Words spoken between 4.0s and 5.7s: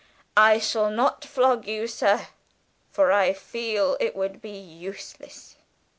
would be useless.